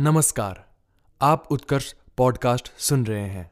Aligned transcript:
नमस्कार, 0.00 0.64
आप 1.22 1.44
उत्कर्ष 1.50 1.94
पॉडकास्ट 2.16 2.72
सुन 2.78 3.06
रहे 3.06 3.22
हैं। 3.22 3.50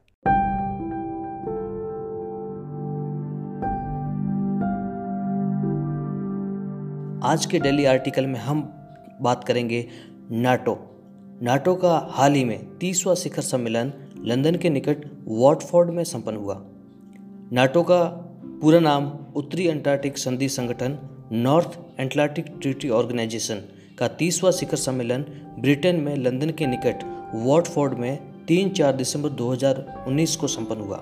आज 7.22 7.46
के 7.46 7.58
डेली 7.58 7.84
आर्टिकल 7.84 8.26
में 8.26 8.40
हम 8.40 8.60
बात 9.20 9.44
करेंगे 9.44 9.88
नाटो। 10.30 11.02
नाटो 11.42 11.74
का 11.74 12.08
हाल 12.10 12.32
ही 12.32 12.44
में 12.44 12.78
तीसवा 12.78 13.14
शिखर 13.14 13.42
सम्मेलन 13.42 13.92
लंदन 14.18 14.54
के 14.54 14.70
निकट 14.70 15.10
वॉटफोर्ड 15.24 15.90
में 15.90 16.04
संपन्न 16.04 16.36
हुआ। 16.36 16.62
नाटो 17.52 17.82
का 17.82 18.04
पूरा 18.44 18.78
नाम 18.78 19.06
उत्तरी 19.36 19.68
अंटार्कटिक 19.68 20.18
संधि 20.18 20.48
संगठन 20.48 20.98
नॉर्थ 21.32 22.00
एटलांटिक 22.00 22.46
ट्रीटी 22.62 22.88
ऑर्गेनाइजेशन 22.88 23.62
का 23.98 24.08
तीसवा 24.08 24.50
शिखर 24.50 24.76
सम्मेलन 24.76 25.24
ब्रिटेन 25.58 25.96
में 25.96 26.16
लंदन 26.16 26.50
के 26.50 26.66
निकट 26.66 27.04
वॉटफोर्ड 27.34 27.98
में 27.98 28.18
तीन 28.48 28.68
चार 28.68 28.96
दिसंबर 28.96 29.28
2019 29.28 30.36
को 30.36 30.46
संपन्न 30.46 30.80
हुआ। 30.80 31.00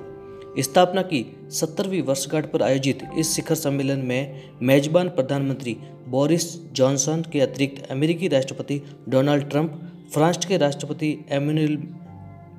स्थापना 0.59 1.03
की 1.03 1.37
सत्तरवीं 1.51 2.03
वर्षगांठ 2.03 2.51
पर 2.51 2.63
आयोजित 2.63 3.03
इस 3.19 3.35
शिखर 3.35 3.55
सम्मेलन 3.55 3.99
में 3.99 4.43
मेजबान 4.63 5.09
प्रधानमंत्री 5.09 5.77
बोरिस 6.09 6.73
जॉनसन 6.73 7.25
के 7.33 7.41
अतिरिक्त 7.41 7.91
अमेरिकी 7.91 8.29
राष्ट्रपति 8.29 8.81
डोनाल्ड 9.09 9.51
ट्रंप, 9.51 9.81
फ्रांस 10.13 10.47
के 10.47 10.57
राष्ट्रपति 10.57 11.25
एम्यूनल 11.29 11.79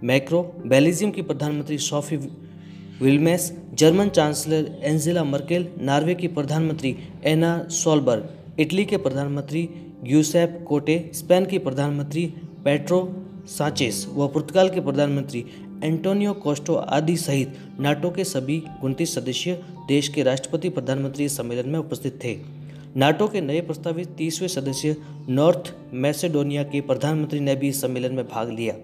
मैक्रो, 0.03 0.41
बेल्जियम 0.65 1.11
की 1.11 1.21
प्रधानमंत्री 1.21 1.77
Sophie 1.77 2.17
Wilmes, 3.01 3.57
German 3.73 4.09
chancellor 4.09 4.79
Angela 4.83 5.23
Merkel, 5.23 5.67
Norway 5.81 6.15
की 6.15 6.27
प्रधानमंत्री 6.27 6.95
एना 7.23 7.67
सोलबर्ग 7.69 8.29
इटली 8.59 8.85
के 8.85 8.97
प्रधानमंत्री 8.97 9.69
ग्यूसेप 10.03 10.65
कोटे, 10.67 11.11
स्पेन 11.13 11.45
के 11.45 11.57
प्रधानमंत्री 11.59 12.25
पेट्रो 12.65 13.25
साचेस 13.47 14.05
व 14.13 14.27
पुर्तगाल 14.27 14.69
के 14.69 14.81
प्रधानमंत्री 14.81 15.45
एंटोनियो 15.83 16.33
कोस्टो 16.33 16.75
आदि 16.75 17.17
सहित 17.17 17.57
नाटो 17.79 18.11
के 18.11 18.23
सभी 18.23 18.63
उनतीस 18.83 19.15
सदस्य 19.15 19.59
देश 19.87 20.07
के 20.07 20.23
राष्ट्रपति 20.23 20.69
प्रधानमंत्री 20.69 21.29
सम्मेलन 21.29 21.69
में 21.69 21.79
उपस्थित 21.79 22.19
थे। 22.23 22.37
नाटो 22.97 23.27
के 23.27 23.41
नए 23.41 23.61
प्रस्तावित 23.61 24.15
तीसवें 24.17 24.47
सदस्य 24.47 24.95
नॉर्थ 25.29 25.73
मैसेडोनिया 25.93 26.63
के 26.63 26.81
प्रधानमंत्री 26.81 27.39
ने 27.39 27.55
भी 27.55 27.69
इस 27.69 27.81
सम्मेलन 27.81 28.13
में 28.13 28.27
भाग 28.27 28.49
लिया। 28.49 28.75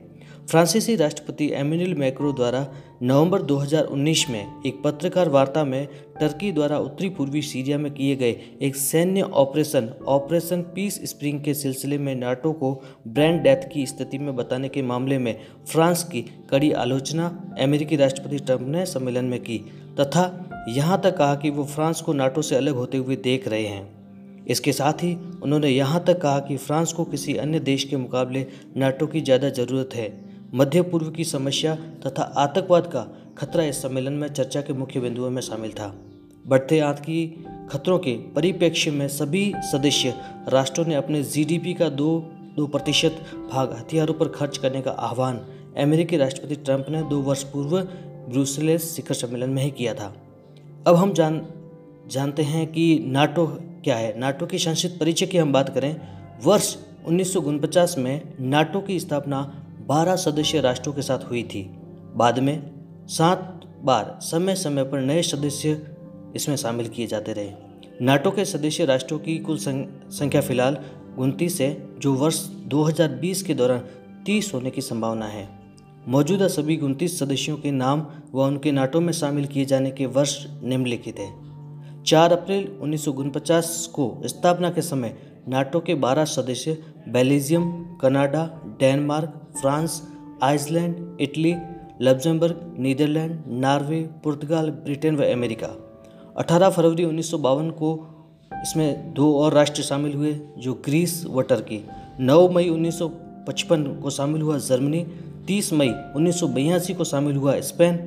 फ्रांसीसी 0.50 0.96
राष्ट्रपति 0.96 1.50
एमिनल 1.54 1.94
मैक्रो 1.94 2.32
द्वारा 2.34 2.66
नवंबर 3.02 3.42
2019 3.42 4.30
में 4.30 4.62
एक 4.66 4.82
पत्रकार 4.84 5.30
वार्ता 5.30 5.64
में 5.64 5.88
टर्की 6.20 6.52
द्वारा 6.52 6.78
उत्तरी 6.78 7.10
पूर्वी 7.10 7.42
सीरिया 7.42 7.78
में 7.78 7.92
किए 7.94 8.16
गए 8.16 8.36
एक 8.62 8.76
सैन्य 8.76 9.22
ऑपरेशन 9.22 9.90
ऑपरेशन 10.08 10.62
पीस 10.76 11.00
स्प्रिंग 11.10 11.42
के 11.44 11.54
सिलसिले 11.54 11.98
में 11.98 12.14
नाटो 12.16 12.52
को 12.54 12.74
ब्रांड 13.08 13.42
डेथ 13.42 13.68
की 13.74 13.86
स्थिति 13.86 14.18
में 14.18 14.36
बताने 14.36 14.70
के 14.70 14.82
मामले 14.82 15.18
में 15.18 15.36
फ्रांस 15.72 16.04
की 16.04 16.22
कड़ी 16.50 16.72
आलोचना 16.72 17.28
अमेरिकी 17.60 17.96
राष्ट्रपति 17.96 18.38
ट्रंप 18.38 18.68
ने 18.68 18.86
सम्मेलन 18.86 19.26
में 19.26 19.40
की, 19.40 19.58
तथा 20.00 20.66
यहाँ 20.70 21.00
तक 21.02 21.18
कहा 21.18 21.36
कि 21.36 21.50
वो 21.50 21.66
फ्रांस 21.66 22.02
को 22.02 22.14
नाटो 22.14 22.42
से 22.42 22.56
अलग 22.56 22.76
होते 22.76 22.98
हुए 22.98 23.16
देख 23.16 23.48
रहे 23.48 23.66
हैं। 23.66 24.46
इसके 24.48 24.72
साथ 24.74 25.04
ही 25.04 25.14
उन्होंने 25.44 25.70
यहाँ 25.70 26.04
तक 26.08 26.22
कहा 26.22 26.40
कि 26.40 26.58
फ्रांस 26.58 26.94
को 26.94 27.04
किसी 27.06 27.36
अन्य 27.36 27.60
देश 27.60 27.84
के 27.84 27.98
मुकाबले 27.98 28.46
नाटो 28.78 29.08
की 29.08 29.22
ज़्यादा 29.22 29.50
ज़रूरत 29.50 29.96
है। 29.96 30.31
मध्य 30.56 30.82
पूर्व 30.82 31.12
की 31.12 31.24
समस्या 31.24 31.76
तथा 31.76 32.24
आतंकवाद 32.24 32.88
का 32.88 33.18
खतरा 33.38 33.64
इस 33.64 33.82
सम्मेलन 33.82 34.14
में 34.14 34.34
चर्चा 34.34 34.62
के 34.62 34.74
मुख्य 34.74 35.00
बिंदुओं 35.00 35.30
में 35.30 35.42
शामिल 35.42 35.72
था। 35.72 35.96
बढ़ते 36.48 36.80
आतंकी 36.80 37.46
खतरों 37.72 38.00
के 38.00 38.18
परिप्रेक्ष्य 38.18 38.92
में 38.92 39.08
सभी 39.08 39.54
सदस्य 39.58 40.14
राष्ट्रों 40.50 40.86
ने 40.86 40.96
अपने 40.96 41.24
जीडीपी 41.24 41.74
का 41.74 41.90
दो 41.90 42.30
दो 42.56 42.68
प्रतिशत 42.68 43.26
भाग 43.52 43.74
हथियारों 43.74 44.14
पर 44.14 44.28
खर्च 44.28 44.58
करने 44.58 44.82
का 44.82 44.92
आह्वान 44.92 45.38
अमेरिकी 45.78 46.18
राष्ट्रपति 46.18 46.56
ट्रंप 46.56 46.86
ने 46.90 47.04
दो 47.04 47.20
वर्ष 47.20 47.44
पूर्व 47.44 47.80
ब्रूसलेस 48.30 48.96
शिखर 48.96 49.14
सम्मेलन 49.14 49.50
में 49.50 49.64
ही 49.64 49.72
किया 49.72 49.94
था। 49.94 50.16
अब 50.88 50.96
हम 50.96 51.14
जान, 51.14 51.48
जानते 52.08 52.44
हैं 52.44 52.68
कि 52.68 53.04
नाटो 53.08 53.48
क्या 53.84 53.96
है। 53.96 54.20
नाटो 54.20 54.46
की 54.46 54.58
संक्षिप्त 54.58 55.00
परिचय 55.00 55.26
की 55.26 55.38
हम 55.38 55.54
बात 55.54 55.70
करें। 55.70 56.02
वर्ष 56.44 56.78
उन्नीस 57.06 57.96
में 57.98 58.22
नाटो 58.40 58.80
की 58.80 59.00
स्थापना 59.00 59.61
बारह 59.88 60.16
सदस्य 60.16 60.60
राष्ट्रों 60.62 60.94
के 60.94 61.02
साथ 61.02 61.30
हुई 61.30 61.44
थी। 61.44 61.64
बाद 62.16 62.40
में 62.40 62.72
सात 63.08 63.62
बार 63.84 64.18
समय 64.22 64.56
समय 64.56 64.84
पर 64.84 65.02
नए 65.02 65.22
सदस्य 65.22 65.82
इसमें 66.36 66.56
शामिल 66.56 66.88
किए 66.88 67.08
जाते 67.08 67.34
रहे। 67.34 67.52
नाटो 68.02 68.32
के 68.32 68.46
सदस्य 68.46 68.86
राष्ट्रों 68.86 69.20
की 69.20 69.38
कुल 69.38 69.58
संख्या 69.58 70.42
फ़िलहाल 70.42 70.78
उनतीस 71.18 71.60
है, 71.62 72.00
जो 72.00 72.14
वर्ष 72.14 72.40
2020 72.68 73.42
के 73.44 73.54
दौरान 73.54 73.80
30 74.26 74.54
होने 74.54 74.72
की 74.72 74.82
संभावना 74.82 75.26
है। 75.26 75.48
मौजूदा 76.08 76.48
सभी 76.48 76.78
उनतीस 76.78 77.20
सदस्यों 77.20 77.58
के 77.58 77.72
नाम 77.72 78.06
व 78.34 78.44
उनके 78.44 78.72
नाटो 78.72 79.00
में 79.02 79.14
शामिल 79.14 79.46
किए 79.46 79.66
जाने 79.66 79.92
के 79.92 80.06
वर्ष 80.06 80.46
निम्नलिखित 80.64 81.20
है। 81.20 82.04
4 82.04 82.32
अप्रैल 82.32 82.68
उन्नीस 82.82 83.06
को 83.94 84.22
स्थापना 84.26 84.70
के 84.70 84.82
समय 84.82 85.18
नाटो 85.50 85.80
के 85.80 85.96
12 85.96 86.26
सदस्य 86.26 86.78
Belgium, 87.10 87.72
Canada 88.02 88.61
Denmark 88.82 89.34
France 89.62 90.02
Iceland 90.44 91.22
Italy 91.22 91.56
Luxembourg 92.02 92.76
Netherlands 92.80 93.44
Norway 93.48 94.00
पुर्तगाल 94.24 94.70
ब्रिटेन 94.70 95.16
व 95.16 95.24
अमेरिका 95.24 95.68
18 96.42 96.70
फरवरी 96.70 97.06
उन्नीस 97.06 97.32
सौ 97.32 97.38
बावन 97.38 97.70
को 97.70 97.90
इसमें 98.64 99.14
दो 99.14 99.34
और 99.40 99.54
राष्ट्र 99.54 99.82
शामिल 99.82 100.14
हुए, 100.14 100.40
जो 100.58 100.74
ग्रीस 100.74 101.26
व 101.30 101.42
टर्की 101.42 101.80
9 102.22 102.50
मई 102.52 102.70
1955 102.70 104.02
को 104.02 104.10
शामिल 104.10 104.42
हुआ 104.42 104.58
जर्मनी 104.58 105.06
30 105.50 105.74
मई 105.74 105.94
उन्नीस 106.16 106.40
सौ 106.40 106.48
बयासी 106.48 106.94
को 106.94 107.04
शामिल 107.04 107.36
हुआ 107.36 107.60
स्पेन 107.60 107.98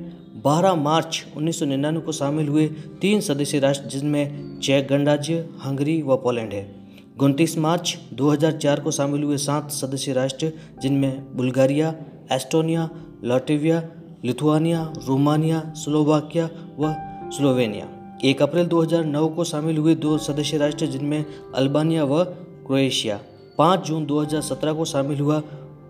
12 0.45 0.75
मार्च 0.75 1.25
1999 1.37 2.01
को 2.01 2.11
शामिल 2.11 2.47
हुए 2.47 2.67
तीन 3.01 3.21
सदस्य 3.21 3.59
राष्ट्र, 3.59 3.87
जिनमें 3.87 4.59
चेक 4.59 4.87
गणराज्य, 4.87 5.49
हंगरी 5.65 6.01
व 6.01 6.15
पोलैंड 6.17 6.53
है। 6.53 6.84
उनतीस 7.21 7.57
मार्च 7.57 7.97
2004 8.13 8.79
को 8.79 8.91
शामिल 8.91 9.23
हुए 9.23 9.37
सात 9.37 9.71
सदस्य 9.71 10.13
राष्ट्र, 10.13 10.51
जिनमें 10.81 11.37
Bulgaria, 11.37 11.95
Estonia, 12.31 12.89
Latvia, 13.23 13.83
Lithuania, 14.25 14.93
Romania, 15.07 15.73
Slovakia 15.75 16.49
व 16.79 16.95
स्लोवेनिया। 17.31 18.17
एक 18.25 18.41
अप्रैल 18.41 18.65
2009 18.65 19.27
को 19.27 19.43
शामिल 19.43 19.77
हुए 19.77 19.95
दो 19.95 20.17
सदस्य 20.17 20.57
राष्ट्र, 20.57 20.85
जिनमें 20.85 21.25
अल्बानिया 21.55 22.03
व 22.03 22.23
क्रोएशिया। 22.67 23.19
पाँच 23.57 23.87
जून 23.87 24.05
2017 24.05 24.73
को 24.73 24.85
शामिल 24.85 25.19
हुआ 25.19 25.43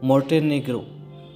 मोर्टेनेग्रो 0.04 0.86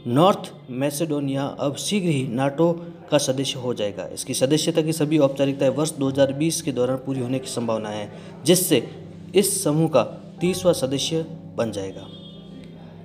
नॉर्थ 0.08 0.54
मैसेडोनिया 0.70 1.46
अब 1.46 1.76
शीघ्र 1.76 2.10
ही 2.10 2.28
नाटो 2.28 2.86
का 3.12 3.18
सदस्य 3.18 3.60
हो 3.60 3.74
जाएगा। 3.74 4.10
इसकी 4.14 4.34
सदस्यता 4.34 4.82
की 4.82 4.94
सभी 4.94 5.18
औपचारिकताएँ 5.18 5.70
वर्ष 5.70 5.92
2020 5.92 6.62
के 6.62 6.72
दौरान 6.72 6.98
पूरी 6.98 7.20
होने 7.20 7.40
की 7.40 7.48
संभावना 7.48 7.90
है, 7.90 8.12
जिससे 8.46 8.99
इस 9.36 9.64
समूह 9.64 9.90
का 9.90 10.04
तीसवा 10.42 10.74
सदस्य 10.74 11.26
बन 11.56 11.72
जाएगा। 11.72 12.08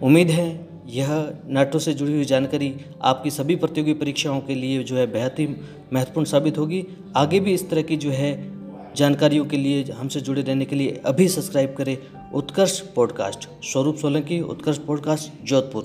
उम्मीद 0.02 0.30
है 0.30 0.68
यह 0.86 1.32
नाटो 1.46 1.78
से 1.78 1.94
जुड़ी 1.94 2.12
हुई 2.12 2.24
जानकारी 2.24 2.80
आपकी 3.02 3.30
सभी 3.30 3.56
प्रतियोगी 3.56 3.94
परीक्षाओं 3.94 4.40
के 4.40 4.54
लिए 4.54 4.82
जो 4.82 4.96
है 4.96 5.12
बेहद 5.12 5.34
ही 5.38 5.56
महत्वपूर्ण 5.92 6.26
साबित 6.26 6.58
होगी। 6.58 6.86
आगे 7.16 7.40
भी 7.40 7.54
इस 7.54 7.70
तरह 7.70 7.82
की 7.82 7.96
जो 7.96 8.10
है 8.10 8.54
जानकारियों 8.94 9.46
के 9.46 9.56
लिए 9.56 9.84
हमसे 9.84 10.20
जुड़े 10.20 10.42
रहने 10.42 10.64
के 10.64 10.76
लिए 10.76 11.02
अभी 11.06 11.28
सब्सक्राइब 11.28 11.74
करें 11.78 11.98
उत्कर्ष 12.32 12.80
पॉडकास्ट, 12.80 13.48
स्वरूप 13.64 13.96
सोलंकी, 13.96 14.40
उत्कर्ष 14.40 14.78
पॉडकास्ट, 14.78 15.44
जोधपुर। 15.44 15.84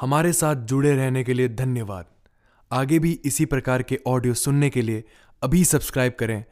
हमारे 0.00 0.32
साथ 0.32 0.56
जुड़े 0.56 0.92
रहने 0.92 1.24
के 1.24 1.34
लिए 1.34 1.48
धन्यवाद। 1.48 2.06
आगे 2.72 2.98
भी 2.98 3.20
इसी 3.24 3.44
प्रकार 3.44 3.82
के 3.82 3.98
ऑडियो 4.06 4.34
सुनने 4.34 4.70
के 4.70 4.82
लिए 4.82 5.04
अभी 5.42 5.64
सब्सक्राइब 5.64 6.12
करें 6.18 6.44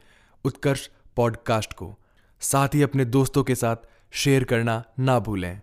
उत्कर्ष 0.45 0.91
पॉडकास्ट 1.17 1.73
को। 1.73 1.99
साथ 2.41 2.69
ही 2.75 2.83
अपने 2.83 3.05
दोस्तों 3.05 3.45
के 3.45 3.55
साथ 3.55 3.77
शेयर 4.11 4.45
करना 4.45 4.85
ना 4.99 5.19
भूलें। 5.19 5.61